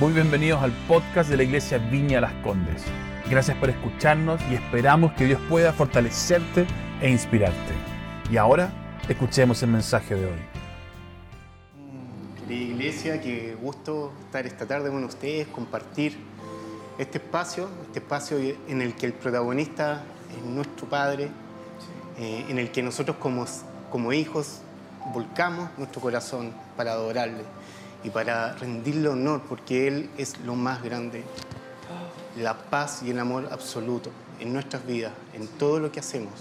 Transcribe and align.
Muy 0.00 0.12
bienvenidos 0.12 0.60
al 0.60 0.72
podcast 0.88 1.30
de 1.30 1.36
la 1.36 1.44
Iglesia 1.44 1.78
Viña 1.78 2.20
Las 2.20 2.32
Condes. 2.42 2.82
Gracias 3.30 3.56
por 3.58 3.70
escucharnos 3.70 4.40
y 4.50 4.54
esperamos 4.54 5.12
que 5.12 5.24
Dios 5.24 5.40
pueda 5.48 5.72
fortalecerte 5.72 6.66
e 7.00 7.08
inspirarte. 7.08 7.72
Y 8.28 8.36
ahora 8.36 8.72
escuchemos 9.08 9.62
el 9.62 9.70
mensaje 9.70 10.16
de 10.16 10.26
hoy. 10.26 10.38
Querida 12.40 12.72
iglesia, 12.72 13.20
qué 13.20 13.54
gusto 13.54 14.12
estar 14.24 14.44
esta 14.44 14.66
tarde 14.66 14.90
con 14.90 15.04
ustedes, 15.04 15.46
compartir 15.46 16.16
este 16.98 17.18
espacio, 17.18 17.68
este 17.86 18.00
espacio 18.00 18.36
en 18.66 18.82
el 18.82 18.96
que 18.96 19.06
el 19.06 19.12
protagonista 19.12 20.02
es 20.36 20.44
nuestro 20.44 20.88
Padre, 20.88 21.28
eh, 22.18 22.46
en 22.48 22.58
el 22.58 22.72
que 22.72 22.82
nosotros 22.82 23.16
como, 23.18 23.46
como 23.92 24.12
hijos 24.12 24.58
volcamos 25.12 25.68
nuestro 25.78 26.00
corazón 26.00 26.52
para 26.76 26.90
adorarle 26.90 27.44
y 28.04 28.10
para 28.10 28.52
rendirle 28.54 29.08
honor, 29.08 29.42
porque 29.48 29.88
Él 29.88 30.10
es 30.18 30.38
lo 30.40 30.54
más 30.54 30.82
grande, 30.82 31.24
la 32.38 32.54
paz 32.54 33.02
y 33.02 33.10
el 33.10 33.18
amor 33.18 33.48
absoluto 33.50 34.10
en 34.38 34.52
nuestras 34.52 34.86
vidas, 34.86 35.12
en 35.32 35.46
todo 35.46 35.80
lo 35.80 35.90
que 35.90 36.00
hacemos. 36.00 36.32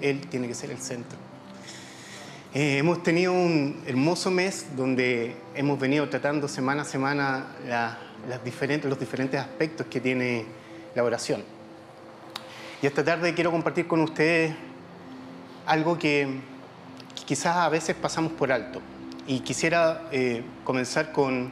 Él 0.00 0.20
tiene 0.28 0.46
que 0.46 0.54
ser 0.54 0.70
el 0.70 0.78
centro. 0.78 1.18
Eh, 2.54 2.78
hemos 2.78 3.02
tenido 3.02 3.32
un 3.32 3.82
hermoso 3.86 4.30
mes 4.30 4.66
donde 4.76 5.36
hemos 5.54 5.78
venido 5.78 6.08
tratando 6.08 6.48
semana 6.48 6.82
a 6.82 6.84
semana 6.84 7.46
las 8.28 8.42
diferentes, 8.44 8.88
los 8.88 8.98
diferentes 8.98 9.38
aspectos 9.38 9.86
que 9.88 10.00
tiene 10.00 10.46
la 10.94 11.02
oración. 11.02 11.42
Y 12.80 12.86
esta 12.86 13.04
tarde 13.04 13.34
quiero 13.34 13.50
compartir 13.50 13.88
con 13.88 14.00
ustedes 14.00 14.54
algo 15.66 15.98
que 15.98 16.40
quizás 17.26 17.56
a 17.56 17.68
veces 17.68 17.96
pasamos 17.96 18.32
por 18.32 18.52
alto. 18.52 18.80
Y 19.28 19.40
quisiera 19.40 20.08
eh, 20.10 20.42
comenzar 20.64 21.12
con, 21.12 21.50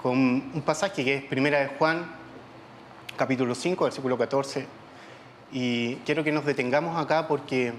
con, 0.00 0.16
un 0.54 0.62
pasaje 0.64 1.04
que 1.04 1.16
es 1.16 1.24
Primera 1.24 1.58
de 1.58 1.66
Juan, 1.66 2.06
capítulo 3.16 3.56
5, 3.56 3.82
versículo 3.82 4.16
14. 4.16 4.64
Y 5.50 5.96
quiero 6.06 6.22
que 6.22 6.30
nos 6.30 6.46
detengamos 6.46 6.96
acá 6.96 7.26
porque 7.26 7.72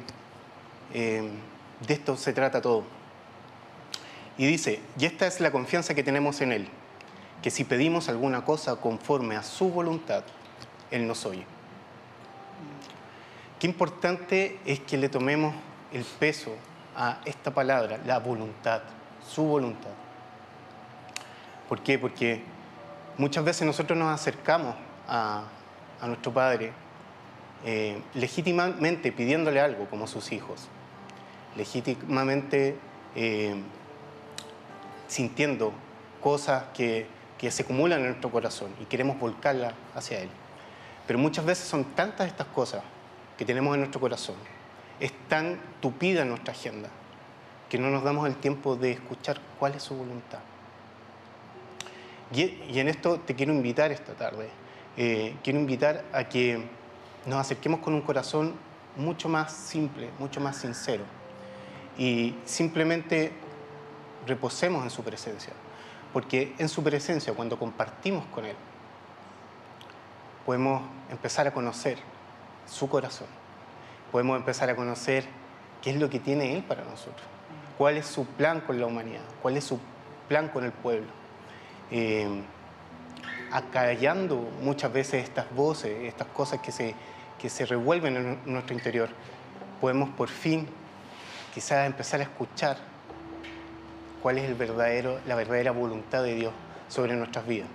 eh, 0.93 1.29
de 1.87 1.93
esto 1.93 2.17
se 2.17 2.33
trata 2.33 2.61
todo. 2.61 2.83
Y 4.37 4.45
dice, 4.45 4.81
y 4.99 5.05
esta 5.05 5.25
es 5.25 5.39
la 5.39 5.53
confianza 5.53 5.95
que 5.95 6.03
tenemos 6.03 6.41
en 6.41 6.51
Él, 6.51 6.67
que 7.41 7.49
si 7.49 7.63
pedimos 7.63 8.09
alguna 8.09 8.43
cosa 8.43 8.75
conforme 8.75 9.37
a 9.37 9.43
su 9.43 9.69
voluntad, 9.69 10.25
Él 10.91 11.07
nos 11.07 11.25
oye. 11.25 11.45
Qué 13.57 13.67
importante 13.67 14.59
es 14.65 14.81
que 14.81 14.97
le 14.97 15.07
tomemos 15.07 15.55
el 15.93 16.03
peso 16.03 16.51
a 16.97 17.19
esta 17.25 17.51
palabra, 17.51 17.99
la 18.05 18.19
voluntad 18.19 18.81
su 19.27 19.43
voluntad. 19.43 19.91
¿Por 21.67 21.81
qué? 21.81 21.99
Porque 21.99 22.41
muchas 23.17 23.43
veces 23.43 23.65
nosotros 23.67 23.97
nos 23.97 24.13
acercamos 24.13 24.75
a, 25.07 25.43
nuestro 26.01 26.31
Padre 26.31 26.71
eh, 27.65 28.01
legítimamente 28.13 29.11
pidiéndole 29.11 29.59
algo 29.59 29.85
como 29.89 30.07
sus 30.07 30.31
hijos, 30.31 30.67
legítimamente 31.55 32.77
eh, 33.15 33.55
sintiendo 35.07 35.73
cosas 36.21 36.65
que, 36.73 37.07
que 37.37 37.49
se 37.51 37.63
acumulan 37.63 37.99
en 38.01 38.07
nuestro 38.07 38.31
corazón 38.31 38.71
y 38.79 38.85
queremos 38.85 39.19
volcarlas 39.19 39.73
hacia 39.95 40.19
Él. 40.19 40.29
Pero 41.07 41.19
muchas 41.19 41.45
veces 41.45 41.67
son 41.67 41.83
tantas 41.95 42.27
estas 42.27 42.47
cosas 42.47 42.83
que 43.37 43.45
tenemos 43.45 43.73
en 43.73 43.81
nuestro 43.81 43.99
corazón, 43.99 44.35
es 44.99 45.11
tan 45.27 45.59
tupida 45.81 46.25
nuestra 46.25 46.53
agenda, 46.53 46.89
que 47.69 47.77
no 47.77 47.89
nos 47.89 48.03
damos 48.03 48.27
el 48.27 48.35
tiempo 48.35 48.75
de 48.75 48.91
escuchar 48.91 49.39
cuál 49.59 49.75
es 49.75 49.83
su 49.83 49.95
voluntad. 49.95 50.39
Y, 52.33 52.79
en 52.79 52.87
esto 52.87 53.19
te 53.19 53.35
quiero 53.35 53.53
invitar 53.53 53.91
esta 53.91 54.13
tarde, 54.13 54.49
eh, 54.97 55.35
quiero 55.43 55.59
invitar 55.59 56.03
a 56.11 56.25
que 56.25 56.61
nos 57.25 57.39
acerquemos 57.39 57.79
con 57.79 57.93
un 57.93 58.01
corazón 58.01 58.53
mucho 58.97 59.29
más 59.29 59.53
simple, 59.53 60.09
mucho 60.19 60.41
más 60.41 60.57
sincero 60.57 61.03
y 61.97 62.35
simplemente 62.45 63.31
reposemos 64.25 64.83
en 64.83 64.89
su 64.89 65.03
presencia, 65.03 65.53
porque 66.13 66.53
en 66.57 66.69
su 66.69 66.83
presencia, 66.83 67.33
cuando 67.33 67.57
compartimos 67.57 68.25
con 68.27 68.45
Él, 68.45 68.55
podemos 70.45 70.81
empezar 71.09 71.47
a 71.47 71.53
conocer 71.53 71.97
su 72.65 72.87
corazón, 72.89 73.27
podemos 74.11 74.37
empezar 74.37 74.69
a 74.69 74.75
conocer 74.75 75.25
qué 75.81 75.91
es 75.91 75.97
lo 75.97 76.09
que 76.09 76.19
tiene 76.19 76.55
Él 76.55 76.63
para 76.63 76.83
nosotros 76.83 77.27
cuál 77.77 77.97
es 77.97 78.05
su 78.07 78.25
plan 78.25 78.61
con 78.61 78.79
la 78.79 78.87
humanidad, 78.87 79.21
cuál 79.41 79.57
es 79.57 79.63
su 79.63 79.79
plan 80.27 80.49
con 80.49 80.65
el 80.65 80.71
pueblo. 80.71 81.07
Eh, 81.91 82.27
acallando 83.51 84.37
muchas 84.61 84.91
veces 84.91 85.23
estas 85.23 85.49
voces, 85.55 86.05
estas 86.05 86.27
cosas 86.27 86.59
que 86.59 86.71
se, 86.71 86.95
que 87.39 87.49
se 87.49 87.65
revuelven 87.65 88.17
en 88.17 88.39
nuestro 88.45 88.73
interior, 88.73 89.09
podemos 89.79 90.09
por 90.09 90.27
fin 90.27 90.67
quizás 91.53 91.85
empezar 91.85 92.19
a 92.19 92.23
escuchar 92.23 92.77
cuál 94.21 94.37
es 94.39 94.45
el 94.45 94.55
verdadero, 94.55 95.19
la 95.25 95.35
verdadera 95.35 95.71
voluntad 95.71 96.23
de 96.23 96.35
Dios 96.35 96.53
sobre 96.89 97.15
nuestras 97.15 97.47
vidas. 97.47 97.69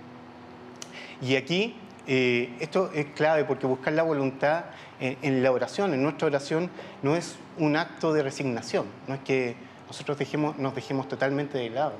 Y 1.21 1.37
aquí 1.37 1.75
eh, 2.07 2.55
esto 2.59 2.91
es 2.93 3.07
clave 3.07 3.45
porque 3.45 3.65
buscar 3.65 3.93
la 3.93 4.03
voluntad 4.03 4.65
en, 4.99 5.43
la 5.43 5.51
oración, 5.51 5.93
en 5.93 6.01
nuestra 6.01 6.27
oración, 6.27 6.69
no 7.01 7.15
es 7.15 7.35
un 7.57 7.75
acto 7.75 8.13
de 8.13 8.23
resignación, 8.23 8.85
no 9.07 9.15
es 9.15 9.21
que 9.21 9.55
nosotros 9.87 10.17
nos 10.57 10.75
dejemos 10.75 11.07
totalmente 11.07 11.57
de 11.57 11.69
lado, 11.69 11.93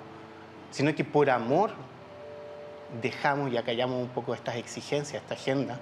sino 0.72 0.96
que 0.96 1.04
por 1.04 1.30
amor 1.30 1.72
dejamos 3.02 3.52
y 3.52 3.58
acallamos 3.58 4.02
un 4.02 4.10
poco 4.10 4.34
estas 4.34 4.56
exigencias, 4.56 5.22
esta 5.22 5.36
agenda, 5.36 5.80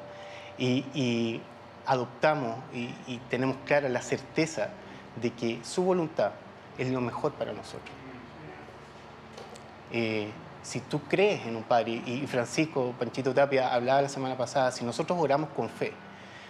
y, 0.57 1.41
adoptamos 1.85 2.59
y, 2.73 3.17
tenemos 3.29 3.57
clara 3.65 3.89
la 3.89 4.01
certeza 4.01 4.69
de 5.21 5.31
que 5.31 5.59
su 5.63 5.83
voluntad 5.83 6.31
es 6.77 6.89
lo 6.89 7.01
mejor 7.01 7.33
para 7.33 7.53
nosotros. 7.53 7.95
Eh, 9.91 10.29
si 10.61 10.79
tú 10.79 11.01
crees 11.01 11.45
en 11.45 11.55
un 11.55 11.63
Padre, 11.63 12.01
y 12.05 12.25
Francisco 12.27 12.93
Panchito 12.97 13.33
Tapia 13.33 13.73
hablaba 13.73 14.01
la 14.01 14.09
semana 14.09 14.37
pasada, 14.37 14.71
si 14.71 14.85
nosotros 14.85 15.17
oramos 15.19 15.49
con 15.49 15.69
fe, 15.69 15.93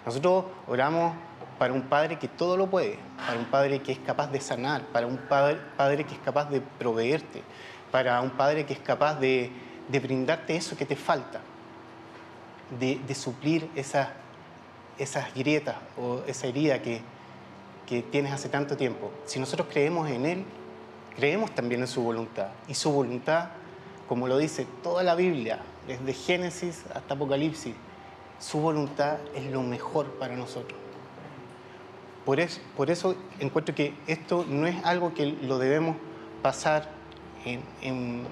nosotros 0.05 0.45
oramos 0.67 1.13
para 1.61 1.73
un 1.73 1.83
padre 1.83 2.17
que 2.17 2.27
todo 2.27 2.57
lo 2.57 2.67
puede, 2.67 2.97
para 3.17 3.37
un 3.37 3.45
padre 3.45 3.83
que 3.83 3.91
es 3.91 3.99
capaz 3.99 4.31
de 4.31 4.41
sanar, 4.41 4.81
para 4.87 5.05
un 5.05 5.17
padre, 5.17 5.59
padre 5.77 6.03
que 6.05 6.15
es 6.15 6.19
capaz 6.19 6.45
de 6.45 6.59
proveerte, 6.59 7.43
para 7.91 8.19
un 8.21 8.31
padre 8.31 8.65
que 8.65 8.73
es 8.73 8.79
capaz 8.79 9.19
de, 9.19 9.51
brindarte 9.87 10.55
eso 10.55 10.75
que 10.75 10.87
te 10.87 10.95
falta, 10.95 11.41
de, 12.79 13.13
suplir 13.13 13.69
esas, 13.75 14.07
esas 14.97 15.31
grietas 15.35 15.75
o 15.99 16.21
esa 16.25 16.47
herida 16.47 16.81
que, 16.81 17.01
que 17.85 18.01
tienes 18.01 18.31
hace 18.31 18.49
tanto 18.49 18.75
tiempo. 18.75 19.11
Si 19.25 19.39
nosotros 19.39 19.67
creemos 19.69 20.09
en 20.09 20.25
Él, 20.25 20.45
creemos 21.15 21.53
también 21.53 21.81
en 21.81 21.87
su 21.87 22.01
voluntad. 22.01 22.47
Y 22.67 22.73
su 22.73 22.91
voluntad, 22.91 23.49
como 24.11 24.27
lo 24.27 24.37
dice 24.37 24.67
toda 24.83 25.03
la 25.03 25.15
Biblia, 25.15 25.59
desde 25.87 26.11
Génesis 26.11 26.83
hasta 26.93 27.13
Apocalipsis, 27.13 27.73
su 28.39 28.59
voluntad 28.59 29.19
es 29.33 29.45
lo 29.45 29.61
mejor 29.63 30.05
para 30.19 30.35
nosotros. 30.35 30.77
Por 32.25 32.41
eso, 32.41 32.59
por 32.75 32.91
eso 32.91 33.15
encuentro 33.39 33.73
que 33.73 33.93
esto 34.07 34.45
no 34.49 34.67
es 34.67 34.75
algo 34.83 35.13
que 35.13 35.27
lo 35.27 35.59
debemos 35.59 35.95
pasar 36.41 36.89
en, 37.45 38.25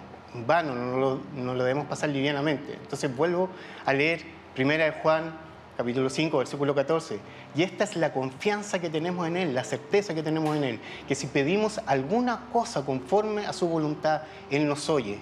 vano, 0.45 0.75
no 0.75 1.53
lo, 1.53 1.63
debemos 1.63 1.85
pasar 1.85 2.09
livianamente. 2.09 2.73
Entonces 2.73 3.16
vuelvo 3.16 3.47
a 3.85 3.94
leer 3.94 4.25
Primera 4.56 4.84
de 4.84 4.91
Juan, 4.91 5.34
capítulo 5.78 6.09
5, 6.09 6.39
versículo 6.39 6.75
14. 6.75 7.22
Y 7.56 7.63
esta 7.63 7.85
es 7.85 7.95
la 7.95 8.12
confianza 8.12 8.79
que 8.79 8.89
tenemos 8.89 9.25
en 9.25 9.38
Él, 9.38 9.56
la 9.56 9.63
certeza 9.63 10.13
que 10.13 10.23
tenemos 10.23 10.57
en 10.57 10.66
Él, 10.66 10.79
que 11.07 11.16
si 11.16 11.28
pedimos 11.28 11.79
alguna 11.85 12.50
cosa 12.51 12.85
conforme 12.85 13.45
a 13.45 13.53
su 13.53 13.69
voluntad, 13.69 14.23
Él 14.51 14.68
nos 14.68 14.89
oye. 14.89 15.19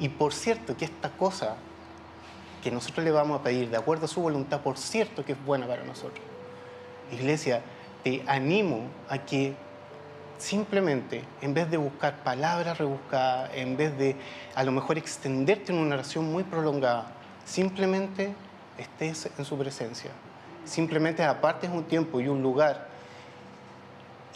Y 0.00 0.08
por 0.08 0.32
cierto 0.32 0.76
que 0.76 0.86
esta 0.86 1.10
cosa 1.10 1.56
que 2.62 2.70
nosotros 2.70 3.04
le 3.04 3.10
vamos 3.10 3.40
a 3.40 3.42
pedir 3.42 3.70
de 3.70 3.76
acuerdo 3.76 4.06
a 4.06 4.08
su 4.08 4.20
voluntad, 4.20 4.60
por 4.60 4.76
cierto 4.76 5.24
que 5.24 5.32
es 5.32 5.44
buena 5.44 5.66
para 5.66 5.84
nosotros. 5.84 6.24
Iglesia, 7.12 7.62
te 8.02 8.22
animo 8.26 8.88
a 9.08 9.18
que 9.18 9.54
simplemente, 10.38 11.22
en 11.40 11.54
vez 11.54 11.70
de 11.70 11.76
buscar 11.76 12.22
palabras 12.22 12.78
rebuscadas, 12.78 13.50
en 13.54 13.76
vez 13.76 13.96
de 13.98 14.16
a 14.54 14.64
lo 14.64 14.72
mejor 14.72 14.98
extenderte 14.98 15.72
en 15.72 15.78
una 15.78 15.96
oración 15.96 16.30
muy 16.30 16.44
prolongada, 16.44 17.12
simplemente 17.44 18.34
estés 18.78 19.30
en 19.38 19.44
su 19.44 19.56
presencia. 19.58 20.10
Simplemente 20.64 21.22
apartes 21.24 21.70
un 21.70 21.84
tiempo 21.84 22.20
y 22.20 22.28
un 22.28 22.42
lugar 22.42 22.88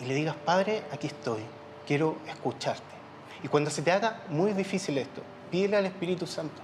y 0.01 0.05
le 0.07 0.15
digas, 0.15 0.35
Padre, 0.45 0.83
aquí 0.93 1.07
estoy, 1.07 1.41
quiero 1.87 2.17
escucharte. 2.27 2.83
Y 3.43 3.49
cuando 3.49 3.71
se 3.71 3.83
te 3.83 3.93
haga 3.93 4.23
muy 4.29 4.53
difícil 4.53 4.99
esto, 4.99 5.23
pídele 5.55 5.77
al 5.77 5.87
Espíritu 5.87 6.27
Santo, 6.27 6.61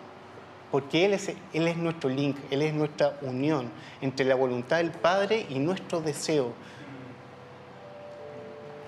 porque 0.72 1.04
Él 1.04 1.14
es, 1.14 1.76
nuestro 1.76 2.10
link, 2.10 2.37
Él 2.50 2.60
es 2.62 2.75
nuestra 2.75 3.16
unión 3.22 3.70
entre 4.00 4.26
la 4.26 4.34
voluntad 4.34 4.78
del 4.78 4.90
Padre 4.90 5.46
y 5.48 5.60
nuestro 5.60 6.00
deseo 6.00 6.52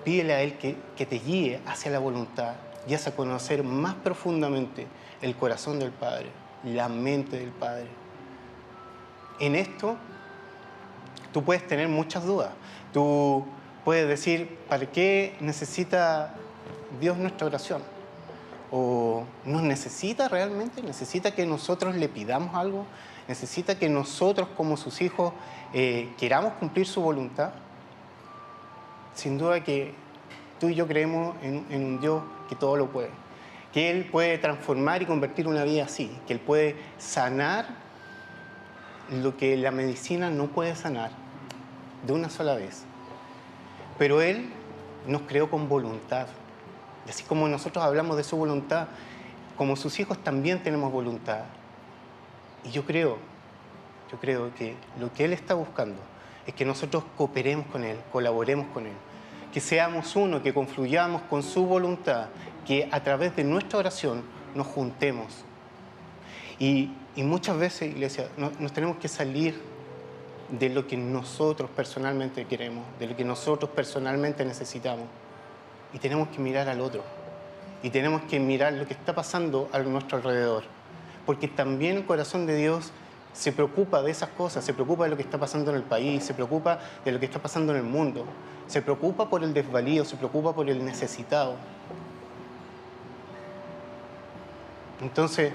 Pídele 0.03 0.33
a 0.33 0.41
Él 0.41 0.57
que, 0.57 1.05
te 1.05 1.19
guíe 1.19 1.61
hacia 1.65 1.89
la 1.89 1.99
voluntad 1.99 2.55
y 2.85 2.93
hacia 2.93 3.15
conocer 3.15 3.63
más 3.63 3.93
profundamente 3.93 4.87
el 5.21 5.37
corazón 5.37 5.79
del 5.79 5.91
Padre. 5.91 6.27
la 6.65 6.89
mente 6.89 7.39
del 7.39 7.51
Padre. 7.51 7.87
En 9.39 9.55
esto 9.55 9.95
tú 11.31 11.45
puedes 11.45 11.65
tener 11.65 11.87
muchas 11.87 12.25
dudas. 12.25 12.51
Tú 12.91 13.45
puedes 13.85 14.05
decir, 14.05 14.57
¿para 14.67 14.85
qué 14.85 15.37
necesita 15.39 16.35
Dios 16.99 17.17
nuestra 17.17 17.47
oración? 17.47 17.92
¿O 18.75 19.25
nos 19.45 19.61
necesita 19.61 20.27
realmente? 20.27 20.81
¿Necesita 20.81 21.35
que 21.35 21.45
nosotros 21.45 21.95
le 21.95 22.09
pidamos 22.09 22.55
algo? 22.55 22.87
¿Necesita 23.27 23.77
que 23.77 23.87
nosotros 23.87 24.47
como 24.57 24.77
sus 24.77 24.99
hijos 25.03 25.31
eh, 25.75 26.11
queramos 26.17 26.53
cumplir 26.53 26.87
su 26.87 26.99
voluntad? 26.99 27.51
Sin 29.13 29.37
duda 29.37 29.63
que 29.63 29.93
tú 30.59 30.69
y 30.69 30.73
yo 30.73 30.87
creemos 30.87 31.35
en, 31.43 31.67
en 31.69 31.85
un 31.85 32.01
Dios 32.01 32.23
que 32.49 32.55
todo 32.55 32.75
lo 32.75 32.89
puede, 32.89 33.11
que 33.71 33.91
Él 33.91 34.09
puede 34.11 34.39
transformar 34.39 35.03
y 35.03 35.05
convertir 35.05 35.47
una 35.47 35.63
vida 35.65 35.83
así, 35.83 36.11
que 36.25 36.33
Él 36.33 36.39
puede 36.39 36.75
sanar 36.97 37.67
lo 39.11 39.37
que 39.37 39.55
la 39.55 39.69
medicina 39.69 40.31
no 40.31 40.47
puede 40.47 40.75
sanar 40.75 41.11
de 42.07 42.13
una 42.13 42.27
sola 42.27 42.55
vez. 42.55 42.85
Pero 43.99 44.19
Él 44.23 44.49
nos 45.05 45.21
creó 45.21 45.47
con 45.51 45.69
voluntad. 45.69 46.25
Y 47.05 47.09
así 47.09 47.23
como 47.23 47.47
nosotros 47.47 47.83
hablamos 47.83 48.17
de 48.17 48.23
su 48.23 48.37
voluntad, 48.37 48.87
como 49.57 49.75
sus 49.75 49.99
hijos 49.99 50.17
también 50.23 50.63
tenemos 50.63 50.91
voluntad. 50.91 51.41
Y 52.63 52.71
yo 52.71 52.85
creo, 52.85 53.17
yo 54.11 54.19
creo 54.19 54.53
que 54.55 54.75
lo 54.99 55.11
que 55.13 55.25
Él 55.25 55.33
está 55.33 55.53
buscando 55.53 55.97
es 56.45 56.53
que 56.53 56.65
nosotros 56.65 57.03
cooperemos 57.17 57.67
con 57.67 57.83
Él, 57.83 57.97
colaboremos 58.11 58.67
con 58.67 58.85
Él, 58.85 58.93
que 59.53 59.59
seamos 59.59 60.15
uno, 60.15 60.41
que 60.41 60.53
confluyamos 60.53 61.21
con 61.23 61.43
su 61.43 61.65
voluntad, 61.65 62.27
que 62.65 62.89
a 62.91 63.03
través 63.03 63.35
de 63.35 63.43
nuestra 63.43 63.79
oración 63.79 64.23
nos 64.55 64.67
juntemos. 64.67 65.45
Y, 66.59 66.91
muchas 67.17 67.57
veces, 67.57 67.91
iglesia, 67.91 68.27
nos 68.37 68.73
tenemos 68.73 68.97
que 68.97 69.07
salir 69.07 69.59
de 70.49 70.69
lo 70.69 70.87
que 70.87 70.97
nosotros 70.97 71.69
personalmente 71.75 72.45
queremos, 72.45 72.85
de 72.99 73.07
lo 73.07 73.15
que 73.15 73.25
nosotros 73.25 73.71
personalmente 73.71 74.45
necesitamos. 74.45 75.07
Y 75.93 75.99
tenemos 75.99 76.27
que 76.29 76.39
mirar 76.39 76.67
al 76.69 76.81
otro. 76.81 77.03
Y 77.81 77.89
tenemos 77.89 78.21
que 78.23 78.39
mirar 78.39 78.73
lo 78.73 78.87
que 78.87 78.93
está 78.93 79.13
pasando 79.13 79.69
a 79.71 79.79
nuestro 79.79 80.17
alrededor. 80.17 80.63
Porque 81.25 81.47
también 81.47 81.97
el 81.97 82.05
corazón 82.05 82.45
de 82.45 82.55
Dios 82.55 82.91
se 83.33 83.51
preocupa 83.51 84.01
de 84.01 84.11
esas 84.11 84.29
cosas, 84.29 84.63
se 84.63 84.73
preocupa 84.73 85.05
de 85.05 85.09
lo 85.09 85.17
que 85.17 85.23
está 85.23 85.37
pasando 85.37 85.71
en 85.71 85.77
el 85.77 85.83
país, 85.83 86.23
se 86.23 86.33
preocupa 86.33 86.79
de 87.03 87.11
lo 87.11 87.19
que 87.19 87.25
está 87.25 87.39
pasando 87.39 87.73
en 87.73 87.79
el 87.79 87.83
mundo, 87.83 88.25
se 88.67 88.81
preocupa 88.81 89.29
por 89.29 89.43
el 89.43 89.53
desvalido, 89.53 90.05
se 90.05 90.15
preocupa 90.15 90.53
por 90.53 90.69
el 90.69 90.85
necesitado. 90.85 91.55
Entonces, 95.01 95.51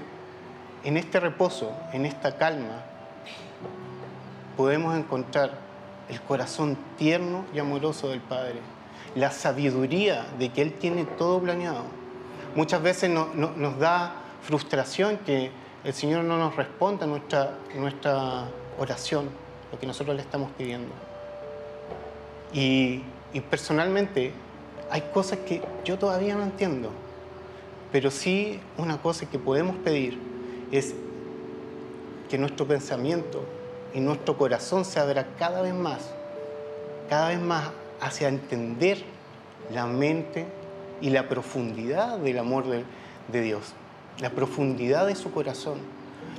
en 0.83 0.97
este 0.97 1.19
reposo, 1.19 1.71
en 1.93 2.05
esta 2.05 2.37
calma, 2.37 2.83
podemos 4.57 4.95
encontrar 4.97 5.51
el 6.09 6.21
corazón 6.21 6.77
tierno 6.97 7.45
y 7.53 7.59
amoroso 7.59 8.09
del 8.09 8.19
Padre, 8.19 8.59
la 9.15 9.31
sabiduría 9.31 10.25
de 10.37 10.49
que 10.49 10.61
Él 10.61 10.73
tiene 10.73 11.05
todo 11.05 11.39
planeado. 11.39 11.83
Muchas 12.55 12.81
veces 12.81 13.09
nos 13.09 13.79
da 13.79 14.15
frustración 14.41 15.17
que 15.17 15.51
el 15.83 15.93
Señor 15.93 16.23
no 16.23 16.37
nos 16.37 16.55
responda 16.55 17.05
nuestra, 17.05 17.55
nuestra 17.75 18.45
oración, 18.77 19.29
lo 19.71 19.79
que 19.79 19.85
nosotros 19.85 20.15
le 20.15 20.21
estamos 20.21 20.51
pidiendo. 20.57 20.93
Y, 22.53 23.03
y 23.33 23.41
personalmente 23.41 24.33
hay 24.89 25.01
cosas 25.13 25.39
que 25.39 25.61
yo 25.85 25.97
todavía 25.97 26.35
no 26.35 26.43
entiendo, 26.43 26.89
pero 27.91 28.11
sí 28.11 28.59
una 28.77 29.01
cosa 29.01 29.29
que 29.29 29.37
podemos 29.37 29.75
pedir 29.77 30.19
es 30.71 30.95
que 32.29 32.37
nuestro 32.37 32.67
pensamiento 32.67 33.43
y 33.93 33.99
nuestro 33.99 34.37
corazón 34.37 34.85
se 34.85 34.99
abra 34.99 35.27
cada 35.37 35.61
vez 35.61 35.73
más, 35.73 36.11
cada 37.09 37.29
vez 37.29 37.39
más 37.39 37.71
hacia 38.01 38.27
entender 38.27 39.03
la 39.73 39.85
mente 39.85 40.45
y 41.01 41.09
la 41.09 41.27
profundidad 41.27 42.17
del 42.17 42.39
amor 42.39 42.65
de, 42.65 43.41
Dios, 43.41 43.73
la 44.19 44.29
profundidad 44.31 45.07
de 45.07 45.15
su 45.15 45.31
corazón, 45.31 45.79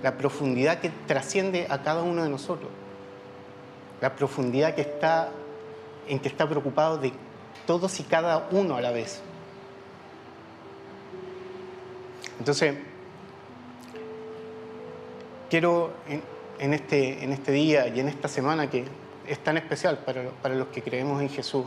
la 0.02 0.16
profundidad 0.16 0.80
que 0.80 0.90
trasciende 1.06 1.66
a 1.70 1.82
cada 1.82 2.02
uno 2.02 2.22
de 2.22 2.28
nosotros, 2.28 2.70
la 4.00 4.14
profundidad 4.16 4.74
que 4.74 4.82
está 4.82 5.30
en 6.08 6.18
que 6.18 6.28
está 6.28 6.48
preocupado 6.48 6.98
de 6.98 7.12
todos 7.66 8.00
y 8.00 8.02
cada 8.02 8.48
uno 8.50 8.76
a 8.76 8.80
la 8.80 8.90
vez. 8.90 9.20
Entonces, 12.38 12.74
quiero 15.50 15.92
en, 16.58 16.74
este, 16.74 17.22
en 17.22 17.32
este 17.32 17.52
día 17.52 17.86
y 17.88 18.00
en 18.00 18.08
esta 18.08 18.28
semana 18.28 18.70
que 18.70 18.84
es 19.26 19.38
tan 19.38 19.56
especial 19.56 19.98
para, 19.98 20.30
para 20.42 20.54
los 20.54 20.68
que 20.68 20.82
creemos 20.82 21.20
en 21.20 21.28
Jesús, 21.28 21.64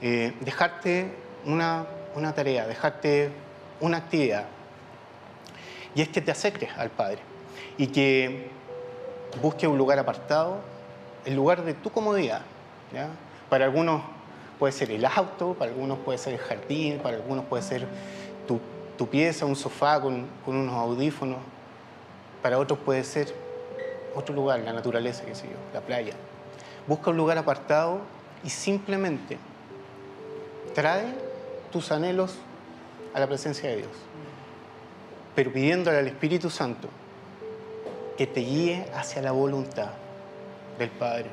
eh, 0.00 0.32
dejarte 0.40 1.12
una, 1.44 1.86
una 2.14 2.34
tarea, 2.34 2.66
dejarte 2.66 3.30
una 3.80 3.98
actividad. 3.98 4.44
Y 5.94 6.02
es 6.02 6.08
que 6.08 6.20
te 6.20 6.30
acerques 6.30 6.70
al 6.76 6.90
Padre 6.90 7.20
y 7.76 7.88
que 7.88 8.50
busques 9.42 9.68
un 9.68 9.78
lugar 9.78 9.98
apartado, 9.98 10.60
el 11.24 11.34
lugar 11.34 11.64
de 11.64 11.74
tu 11.74 11.90
comodidad. 11.90 12.42
Para 13.48 13.66
algunos 13.66 14.02
puede 14.58 14.72
ser 14.72 14.90
el 14.90 15.04
auto, 15.04 15.54
para 15.54 15.70
algunos 15.70 15.98
puede 15.98 16.18
ser 16.18 16.34
el 16.34 16.40
jardín, 16.40 16.98
para 16.98 17.16
algunos 17.16 17.44
puede 17.44 17.62
ser 17.62 17.86
tu, 18.46 18.60
tu 18.96 19.08
pieza, 19.08 19.46
un 19.46 19.56
sofá 19.56 20.00
con, 20.00 20.26
con, 20.44 20.56
unos 20.56 20.74
audífonos, 20.74 21.38
para 22.42 22.58
otros 22.58 22.78
puede 22.78 23.04
ser 23.04 23.34
otro 24.14 24.34
lugar, 24.34 24.60
la 24.60 24.72
naturaleza, 24.72 25.24
qué 25.24 25.34
sé 25.34 25.46
yo, 25.46 25.56
la 25.72 25.80
playa. 25.80 26.14
Busca 26.88 27.10
un 27.10 27.16
lugar 27.16 27.38
apartado 27.38 28.00
y 28.42 28.50
simplemente 28.50 29.38
trae 30.74 31.14
tus 31.70 31.92
anhelos 31.92 32.34
a 33.14 33.20
la 33.20 33.26
presencia 33.26 33.68
de 33.68 33.76
Dios, 33.76 33.90
pero 35.34 35.52
pidiéndole 35.52 35.98
al 35.98 36.08
Espíritu 36.08 36.50
Santo 36.50 36.88
que 38.16 38.26
te 38.26 38.40
guíe 38.40 38.86
hacia 38.94 39.22
la 39.22 39.32
voluntad 39.32 39.90
del 40.78 40.90
Padre 40.90 41.28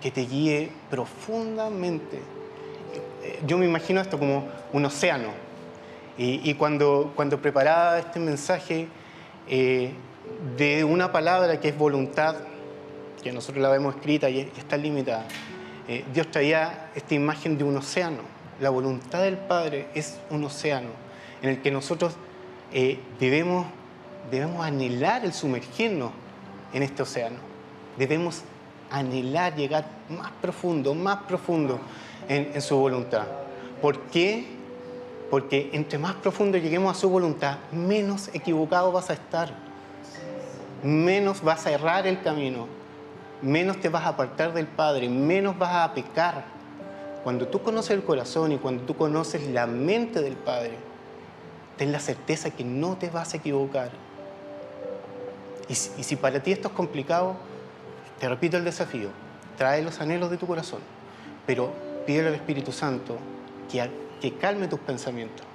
que 0.00 0.10
te 0.10 0.22
guíe 0.22 0.70
profundamente. 0.90 2.20
Yo 3.46 3.58
me 3.58 3.66
imagino 3.66 4.00
esto 4.00 4.18
como 4.18 4.48
un 4.72 4.84
océano. 4.84 5.28
Y, 6.16 6.48
y 6.48 6.54
cuando, 6.54 7.12
cuando 7.14 7.40
preparaba 7.40 7.98
este 7.98 8.18
mensaje 8.18 8.88
eh, 9.48 9.92
de 10.56 10.84
una 10.84 11.12
palabra 11.12 11.60
que 11.60 11.68
es 11.68 11.78
voluntad, 11.78 12.36
que 13.20 13.32
nosotros 13.32 13.62
la 13.62 13.68
vemos 13.68 13.94
escrita 13.94 14.28
y 14.28 14.40
está 14.56 14.76
limitada, 14.76 15.26
eh, 15.88 16.04
Dios 16.12 16.30
traía 16.30 16.90
esta 16.94 17.14
imagen 17.14 17.58
de 17.58 17.64
un 17.64 17.76
océano. 17.76 18.22
La 18.60 18.70
voluntad 18.70 19.22
del 19.22 19.36
Padre 19.36 19.88
es 19.94 20.18
un 20.30 20.44
océano 20.44 20.90
en 21.42 21.50
el 21.50 21.62
que 21.62 21.70
nosotros 21.70 22.14
eh, 22.72 22.98
debemos, 23.18 23.66
debemos 24.30 24.64
anhelar 24.64 25.24
el 25.24 25.32
sumergirnos 25.32 26.12
en 26.72 26.82
este 26.82 27.02
océano. 27.02 27.36
Debemos 27.98 28.42
anhelar 28.90 29.54
llegar 29.56 29.86
más 30.08 30.30
profundo, 30.40 30.94
más 30.94 31.22
profundo 31.24 31.80
en, 32.28 32.50
en, 32.54 32.62
su 32.62 32.76
voluntad. 32.76 33.26
¿Por 33.80 33.98
qué? 34.02 34.46
Porque 35.30 35.70
entre 35.72 35.98
más 35.98 36.14
profundo 36.14 36.58
lleguemos 36.58 36.96
a 36.96 37.00
su 37.00 37.08
voluntad, 37.08 37.58
menos 37.72 38.28
equivocado 38.32 38.92
vas 38.92 39.10
a 39.10 39.14
estar, 39.14 39.52
menos 40.82 41.42
vas 41.42 41.66
a 41.66 41.72
errar 41.72 42.06
el 42.06 42.20
camino, 42.20 42.66
menos 43.42 43.80
te 43.80 43.88
vas 43.88 44.04
a 44.04 44.08
apartar 44.08 44.52
del 44.52 44.66
Padre, 44.66 45.08
menos 45.08 45.58
vas 45.58 45.74
a 45.76 45.94
pecar. 45.94 46.44
Cuando 47.24 47.48
tú 47.48 47.62
conoces 47.62 47.92
el 47.92 48.02
corazón 48.02 48.52
y 48.52 48.58
cuando 48.58 48.84
tú 48.84 48.96
conoces 48.96 49.48
la 49.48 49.66
mente 49.66 50.22
del 50.22 50.36
Padre, 50.36 50.76
ten 51.76 51.92
la 51.92 52.00
certeza 52.00 52.50
que 52.50 52.64
no 52.64 52.96
te 52.96 53.10
vas 53.10 53.34
a 53.34 53.38
equivocar. 53.38 53.90
Y, 55.68 55.74
si 55.74 56.16
para 56.16 56.42
ti 56.42 56.52
esto 56.52 56.68
es 56.68 56.74
complicado, 56.74 57.36
te 58.18 58.28
repito 58.28 58.56
el 58.56 58.64
desafío, 58.64 59.08
trae 59.56 59.82
los 59.82 60.00
anhelos 60.00 60.30
de 60.30 60.36
tu 60.36 60.46
corazón, 60.46 60.80
pero 61.46 61.72
pídele 62.06 62.28
al 62.28 62.34
Espíritu 62.34 62.72
Santo 62.72 63.16
que, 63.70 63.88
que 64.20 64.34
calme 64.34 64.66
tus 64.66 64.80
pensamientos, 64.80 65.46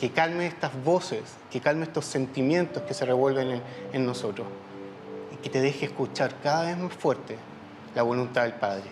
que 0.00 0.10
calme 0.10 0.46
estas 0.46 0.72
voces, 0.82 1.22
que 1.50 1.60
calme 1.60 1.84
estos 1.84 2.06
sentimientos 2.06 2.82
que 2.82 2.92
se 2.92 3.06
revuelven 3.06 3.62
en, 3.92 4.04
nosotros 4.04 4.46
que 5.46 5.50
te 5.50 5.60
deje 5.60 5.86
escuchar 5.86 6.34
cada 6.42 6.64
vez 6.64 6.76
más 6.76 6.92
fuerte 6.92 7.36
la 7.94 8.02
voluntad 8.02 8.42
del 8.42 8.54
Padre, 8.54 8.82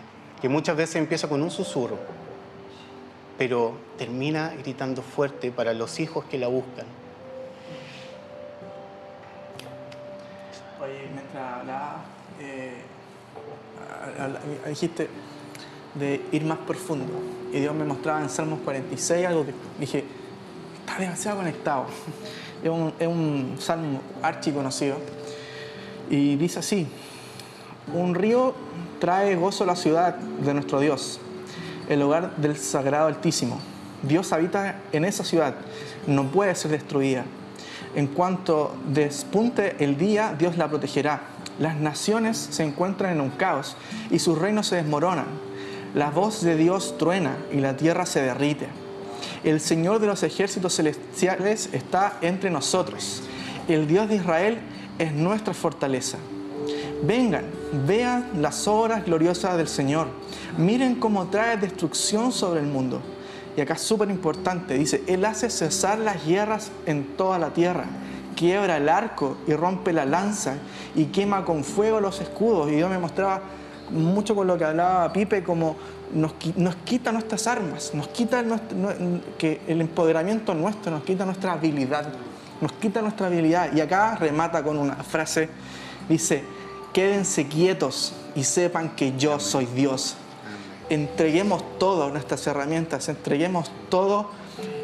que 0.41 0.49
muchas 0.49 0.77
veces 0.77 0.95
empieza 0.95 1.29
con 1.29 1.43
un 1.43 1.51
susurro, 1.51 1.99
pero 3.37 3.77
termina 3.99 4.55
gritando 4.57 5.03
fuerte 5.03 5.51
para 5.51 5.75
los 5.75 5.99
hijos 5.99 6.25
que 6.27 6.39
la 6.39 6.47
buscan. 6.47 6.87
Oye, 10.81 11.09
mientras 11.13 11.55
hablaba, 11.55 12.05
eh, 12.39 12.83
dijiste 14.69 15.09
de 15.97 16.25
ir 16.31 16.45
más 16.45 16.59
profundo. 16.59 17.13
Y 17.53 17.59
Dios 17.59 17.75
me 17.75 17.85
mostraba 17.85 18.23
en 18.23 18.29
Salmos 18.31 18.61
46 18.61 19.27
algo 19.27 19.45
que 19.45 19.55
dije, 19.81 20.05
está 20.79 21.01
demasiado 21.01 21.39
conectado. 21.39 21.87
Es 22.63 22.71
un, 22.71 22.95
es 22.99 23.07
un 23.07 23.57
salmo 23.59 24.01
archiconocido. 24.23 24.97
Y 26.11 26.37
dice 26.37 26.59
así, 26.59 26.87
un 27.93 28.15
río 28.15 28.55
trae 28.99 29.37
gozo 29.37 29.65
a 29.65 29.67
la 29.67 29.77
ciudad 29.77 30.15
de 30.17 30.55
nuestro 30.55 30.81
Dios, 30.81 31.21
el 31.89 32.03
hogar 32.03 32.37
del 32.37 32.57
Sagrado 32.57 33.09
Altísimo. 33.09 33.61
Dios 34.03 34.33
habita 34.33 34.77
en 34.93 35.05
esa 35.05 35.25
ciudad, 35.25 35.55
no 36.07 36.25
puede 36.25 36.55
ser 36.55 36.71
destruida. 36.71 37.25
En 37.95 38.09
cuanto 38.09 38.75
despunte 38.89 39.77
el 39.79 39.97
día, 39.97 40.35
Dios 40.39 40.57
la 40.57 40.69
protegerá. 40.69 41.23
Las 41.59 41.77
naciones 41.77 42.37
se 42.37 42.65
encuentran 42.65 43.13
en 43.13 43.21
un 43.21 43.31
caos 43.31 43.77
y 44.11 44.19
sus 44.19 44.37
reinos 44.37 44.67
se 44.67 44.77
desmoronan. 44.77 45.27
La 45.95 46.11
voz 46.11 46.43
de 46.43 46.57
Dios 46.57 46.99
truena 46.99 47.37
y 47.53 47.59
la 47.59 47.77
tierra 47.77 48.05
se 48.05 48.21
derrite. 48.21 48.67
El 49.45 49.61
Señor 49.61 50.01
de 50.01 50.09
los 50.09 50.23
ejércitos 50.23 50.75
celestiales 50.75 51.69
está 51.73 52.19
entre 52.21 52.51
nosotros. 52.51 53.23
El 53.69 53.87
Dios 53.87 54.09
de 54.09 54.17
Israel 54.17 54.59
es 54.99 55.13
nuestra 55.13 55.55
fortaleza. 55.55 56.19
Vengan, 57.03 57.45
vean 57.87 58.31
las 58.41 58.67
obras 58.67 59.05
gloriosas 59.05 59.57
del 59.57 59.69
Señor. 59.69 60.09
Miren 60.57 60.95
cómo 60.97 61.27
trae 61.27 61.57
destrucción 61.57 62.33
sobre 62.33 62.61
el 62.61 62.67
mundo. 62.67 63.01
Y 63.57 63.61
acá 63.61 63.75
es 63.75 63.83
súper 63.83 64.11
importante, 64.11 64.75
dice, 64.75 65.03
Él 65.07 65.25
hace 65.25 65.49
cesar 65.49 65.99
las 65.99 66.27
guerras 66.27 66.73
en 66.87 67.17
toda 67.17 67.39
la 67.39 67.51
tierra, 67.51 67.85
quiebra 68.35 68.79
el 68.79 68.89
arco 68.89 69.37
y 69.47 69.53
rompe 69.53 69.93
la 69.93 70.05
lanza 70.05 70.57
y 70.97 71.07
quema 71.07 71.45
con 71.45 71.63
fuego 71.63 72.01
los 72.01 72.21
escudos. 72.21 72.71
Y 72.71 72.77
Dios 72.77 72.91
me 72.91 72.99
mostraba 72.99 73.43
mucho 73.91 74.35
con 74.35 74.47
lo 74.47 74.59
que 74.59 74.65
hablaba 74.65 75.13
Pipe, 75.13 75.45
como 75.45 75.77
nos, 76.13 76.35
nos 76.57 76.75
quita 76.77 77.13
nuestras 77.13 77.47
armas, 77.47 77.93
nos 77.95 78.09
quita 78.09 78.41
el 78.41 79.81
empoderamiento 79.81 80.55
nuestro, 80.55 80.91
nos 80.91 81.05
quita 81.05 81.25
nuestra 81.25 81.53
habilidad, 81.53 82.09
nos 82.61 82.73
quita 82.73 83.03
nuestra 83.03 83.27
habilidad. 83.27 83.73
Y 83.75 83.81
acá 83.81 84.17
remata 84.17 84.63
con 84.63 84.79
una 84.79 84.97
frase, 84.97 85.49
dice, 86.09 86.45
quédense 86.93 87.47
quietos 87.47 88.15
y 88.35 88.45
sepan 88.45 88.91
que 88.97 89.17
yo 89.17 89.39
soy 89.41 89.67
Dios. 89.67 90.17
Entreguemos 90.91 91.79
todas 91.79 92.13
nuestras 92.13 92.47
herramientas, 92.47 93.09
entreguemos 93.09 93.71
todas 93.89 94.27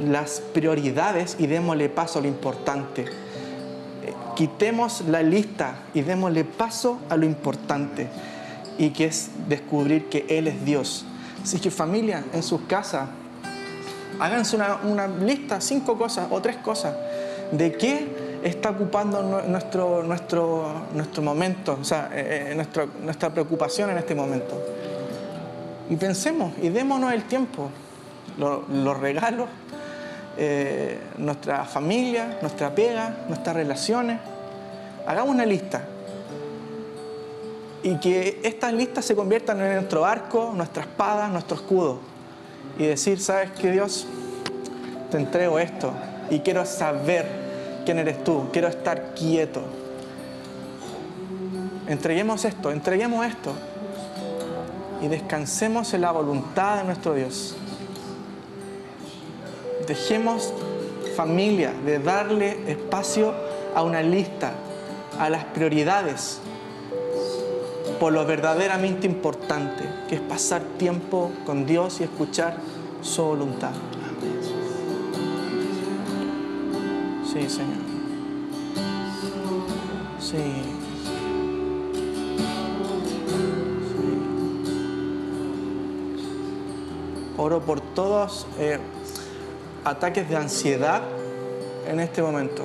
las 0.03 0.41
prioridades 0.41 1.37
y 1.39 1.47
démosle 1.47 1.89
paso 1.89 2.19
a 2.19 2.23
lo 2.23 2.29
importante. 2.29 3.07
Quitemos 4.35 5.03
la 5.03 5.23
lista 5.23 5.81
y 5.93 6.00
démosle 6.00 6.45
paso 6.45 6.99
a 7.11 7.17
lo 7.17 7.27
importante 7.27 8.09
y 8.79 8.91
que 8.91 9.07
es 9.07 9.31
descubrir 9.49 10.09
que 10.09 10.25
Él 10.29 10.49
es 10.49 10.65
Dios. 10.65 11.05
Así 11.43 11.61
que 11.61 11.71
familia, 11.71 12.25
en 12.33 12.43
sus 12.43 12.62
casas, 12.62 13.09
háganse 14.19 14.57
una, 14.57 14.77
una 14.85 15.07
lista, 15.07 15.61
cinco 15.61 15.99
cosas 15.99 16.29
o 16.31 16.41
tres 16.41 16.57
cosas, 16.57 16.95
de 17.52 17.73
qué 17.73 18.40
está 18.42 18.71
ocupando 18.71 19.23
nue- 19.23 19.45
nuestro, 19.47 20.02
nuestro, 20.02 20.87
nuestro 20.95 21.23
momento, 21.23 21.78
o 21.80 21.85
sea, 21.85 22.09
eh, 22.12 22.52
eh, 22.57 22.85
nuestra 23.02 23.30
preocupación 23.30 23.90
en 23.90 23.99
este 23.99 24.14
momento. 24.14 24.61
Y 25.90 25.97
pensemos 25.97 26.52
y 26.62 26.69
démonos 26.69 27.12
el 27.12 27.25
tiempo, 27.25 27.71
lo- 28.38 28.64
los 28.69 28.99
regalos, 28.99 29.49
eh, 30.38 30.99
nuestra 31.19 31.64
familia, 31.64 32.38
nuestra 32.40 32.75
pega, 32.75 33.25
nuestras 33.28 33.54
relaciones. 33.57 34.19
Hagamos 35.07 35.35
una 35.35 35.45
lista. 35.45 35.83
Y 37.83 37.97
que 37.97 38.40
estas 38.45 38.73
listas 38.75 39.04
se 39.04 39.16
conviertan 39.16 39.61
en 39.61 39.75
nuestro 39.75 40.04
arco, 40.04 40.52
nuestra 40.54 40.83
espada, 40.83 41.28
nuestro 41.28 41.57
escudo. 41.57 41.99
Y 42.78 42.87
decir, 42.87 43.21
¿sabes 43.21 43.50
qué 43.59 43.71
Dios? 43.73 44.07
Te 45.11 45.16
entrego 45.16 45.59
esto 45.59 45.92
y 46.30 46.40
quiero 46.40 46.64
saber 46.64 47.26
quién 47.85 47.99
eres 47.99 48.23
tú, 48.25 48.49
quiero 48.53 48.69
estar 48.69 49.15
quieto. 49.15 49.63
Entreguemos 51.89 52.45
esto, 52.45 52.71
entreguemos 52.71 53.27
esto 53.27 53.53
y 55.03 55.09
descansemos 55.09 55.93
en 55.95 56.03
la 56.03 56.13
voluntad 56.13 56.79
de 56.79 56.85
nuestro 56.85 57.15
Dios. 57.15 57.57
Dejemos 59.87 60.53
familia 61.17 61.73
de 61.85 61.99
darle 61.99 62.71
espacio 62.71 63.35
a 63.75 63.83
una 63.83 64.03
lista, 64.03 64.53
a 65.19 65.29
las 65.29 65.45
prioridades, 65.45 66.39
por 67.99 68.13
lo 68.13 68.25
verdaderamente 68.25 69.07
importante, 69.07 69.85
que 70.09 70.15
es 70.17 70.21
pasar 70.21 70.63
tiempo 70.79 71.31
con 71.45 71.67
Dios 71.67 72.01
y 72.01 72.05
escuchar 72.05 72.57
su 73.03 73.23
voluntad. 73.25 73.73
Sí, 77.33 77.49
Señor. 77.49 77.77
Sí. 80.19 80.37
Oro 87.37 87.61
por 87.61 87.81
todos 87.81 88.49
eh, 88.59 88.79
ataques 89.85 90.29
de 90.29 90.37
ansiedad 90.37 91.03
en 91.87 92.01
este 92.01 92.21
momento. 92.21 92.65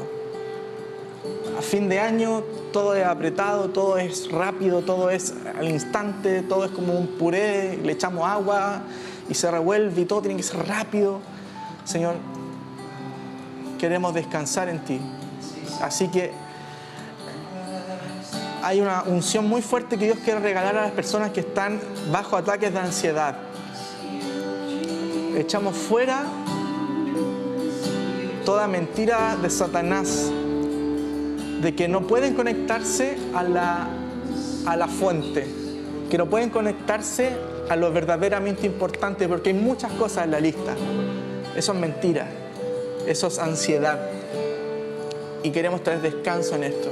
A 1.59 1.61
fin 1.61 1.87
de 1.87 1.99
año 1.99 2.41
todo 2.73 2.95
es 2.95 3.05
apretado, 3.05 3.69
todo 3.69 3.99
es 3.99 4.31
rápido, 4.31 4.81
todo 4.81 5.11
es 5.11 5.35
al 5.59 5.69
instante, 5.69 6.41
todo 6.41 6.65
es 6.65 6.71
como 6.71 6.93
un 6.93 7.05
puré, 7.05 7.77
le 7.77 7.91
echamos 7.91 8.27
agua 8.27 8.81
y 9.29 9.35
se 9.35 9.51
revuelve 9.51 10.01
y 10.01 10.05
todo 10.05 10.21
tiene 10.21 10.37
que 10.37 10.43
ser 10.43 10.67
rápido. 10.67 11.19
Señor, 11.83 12.15
queremos 13.85 14.15
descansar 14.15 14.67
en 14.67 14.79
ti. 14.79 14.99
Así 15.79 16.07
que 16.07 16.31
hay 18.63 18.81
una 18.81 19.03
unción 19.03 19.47
muy 19.47 19.61
fuerte 19.61 19.95
que 19.95 20.05
Dios 20.05 20.17
quiere 20.25 20.39
regalar 20.39 20.75
a 20.75 20.81
las 20.81 20.91
personas 20.91 21.29
que 21.29 21.41
están 21.41 21.79
bajo 22.11 22.35
ataques 22.35 22.73
de 22.73 22.79
ansiedad. 22.79 23.35
Echamos 25.37 25.77
fuera 25.77 26.23
toda 28.43 28.67
mentira 28.67 29.37
de 29.39 29.51
Satanás, 29.51 30.31
de 31.61 31.75
que 31.75 31.87
no 31.87 32.07
pueden 32.07 32.33
conectarse 32.33 33.19
a 33.35 33.43
la, 33.43 33.87
a 34.65 34.75
la 34.75 34.87
fuente, 34.87 35.45
que 36.09 36.17
no 36.17 36.25
pueden 36.25 36.49
conectarse 36.49 37.33
a 37.69 37.75
lo 37.75 37.91
verdaderamente 37.91 38.65
importante, 38.65 39.27
porque 39.27 39.51
hay 39.51 39.55
muchas 39.55 39.91
cosas 39.91 40.25
en 40.25 40.31
la 40.31 40.39
lista. 40.39 40.73
Eso 41.55 41.71
es 41.71 41.79
mentira, 41.79 42.27
eso 43.07 43.27
es 43.27 43.39
ansiedad. 43.39 43.99
Y 45.43 45.51
queremos 45.51 45.83
traer 45.83 46.01
descanso 46.01 46.55
en 46.55 46.63
esto. 46.63 46.91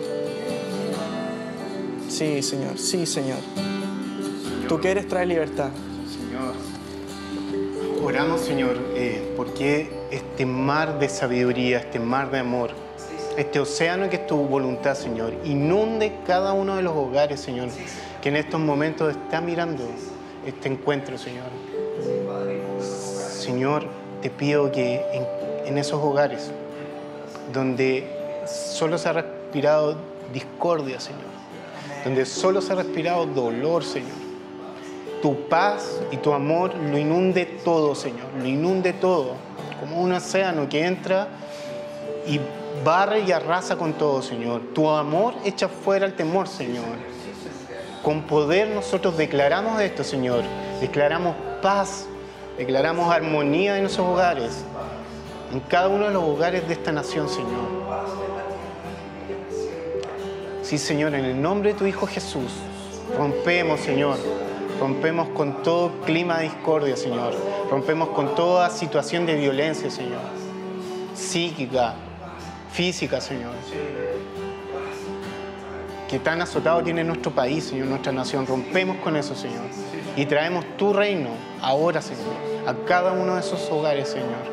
Sí, 2.09 2.43
Señor, 2.43 2.77
sí, 2.77 3.05
Señor. 3.05 3.39
Tú 4.67 4.79
quieres 4.79 5.07
traer 5.07 5.27
libertad. 5.27 5.69
Señor, 6.07 6.53
oramos, 8.03 8.41
Señor, 8.41 8.77
eh, 8.95 9.33
porque 9.35 9.91
este 10.11 10.45
mar 10.45 10.99
de 10.99 11.09
sabiduría, 11.09 11.79
este 11.79 11.99
mar 11.99 12.29
de 12.29 12.39
amor, 12.39 12.71
este 13.37 13.59
océano 13.59 14.09
que 14.09 14.17
es 14.17 14.27
tu 14.27 14.37
voluntad, 14.37 14.95
Señor, 14.95 15.33
inunde 15.43 16.13
cada 16.27 16.53
uno 16.53 16.75
de 16.75 16.83
los 16.83 16.95
hogares, 16.95 17.39
Señor, 17.39 17.69
que 18.21 18.29
en 18.29 18.35
estos 18.35 18.59
momentos 18.59 19.11
está 19.11 19.41
mirando 19.41 19.83
este 20.45 20.69
encuentro, 20.69 21.17
Señor. 21.17 21.47
Señor, 22.79 23.87
te 24.21 24.29
pido 24.29 24.71
que 24.71 25.01
en, 25.13 25.25
en 25.65 25.77
esos 25.77 26.01
hogares 26.01 26.51
donde 27.51 28.07
solo 28.45 28.97
se 28.97 29.09
ha 29.09 29.13
respirado 29.13 29.95
discordia, 30.33 30.99
Señor, 30.99 31.21
donde 32.03 32.25
solo 32.25 32.61
se 32.61 32.73
ha 32.73 32.75
respirado 32.75 33.25
dolor, 33.25 33.83
Señor, 33.83 34.23
tu 35.21 35.47
paz 35.47 36.01
y 36.11 36.17
tu 36.17 36.33
amor 36.33 36.75
lo 36.75 36.97
inunde 36.97 37.45
todo, 37.45 37.95
Señor, 37.95 38.27
lo 38.37 38.45
inunde 38.45 38.93
todo, 38.93 39.35
como 39.79 40.01
un 40.01 40.11
océano 40.11 40.67
que 40.67 40.85
entra 40.85 41.27
y 42.27 42.39
barre 42.83 43.21
y 43.21 43.31
arrasa 43.31 43.75
con 43.77 43.93
todo, 43.93 44.21
Señor. 44.21 44.61
Tu 44.73 44.89
amor 44.89 45.33
echa 45.45 45.67
fuera 45.67 46.05
el 46.05 46.13
temor, 46.13 46.47
Señor. 46.47 46.83
Con 48.01 48.23
poder 48.23 48.69
nosotros 48.69 49.17
declaramos 49.17 49.79
esto, 49.81 50.03
Señor. 50.03 50.43
Declaramos 50.81 51.35
paz, 51.61 52.05
declaramos 52.57 53.09
armonía 53.13 53.75
en 53.75 53.83
nuestros 53.83 54.07
hogares, 54.07 54.65
en 55.53 55.59
cada 55.59 55.87
uno 55.87 56.07
de 56.07 56.13
los 56.13 56.23
hogares 56.23 56.67
de 56.67 56.73
esta 56.73 56.91
nación, 56.91 57.29
Señor. 57.29 57.69
Sí, 60.63 60.79
Señor, 60.79 61.13
en 61.13 61.25
el 61.25 61.39
nombre 61.39 61.73
de 61.73 61.79
tu 61.79 61.85
Hijo 61.85 62.07
Jesús, 62.07 62.51
rompemos, 63.15 63.79
Señor, 63.79 64.17
rompemos 64.79 65.29
con 65.29 65.61
todo 65.61 65.91
clima 66.05 66.39
de 66.39 66.45
discordia, 66.45 66.97
Señor, 66.97 67.35
rompemos 67.69 68.09
con 68.09 68.33
toda 68.33 68.71
situación 68.71 69.27
de 69.27 69.35
violencia, 69.35 69.91
Señor, 69.91 70.21
psíquica, 71.13 71.93
física, 72.71 73.21
Señor, 73.21 73.51
que 76.09 76.17
tan 76.17 76.41
azotado 76.41 76.81
tiene 76.81 77.03
nuestro 77.03 77.31
país, 77.31 77.65
Señor, 77.65 77.85
nuestra 77.87 78.11
nación. 78.11 78.47
Rompemos 78.47 78.97
con 78.97 79.15
eso, 79.17 79.35
Señor, 79.35 79.65
y 80.15 80.25
traemos 80.25 80.65
tu 80.77 80.93
reino 80.93 81.29
ahora, 81.61 82.01
Señor, 82.01 82.33
a 82.65 82.73
cada 82.87 83.11
uno 83.11 83.35
de 83.35 83.41
esos 83.41 83.69
hogares, 83.69 84.09
Señor. 84.09 84.52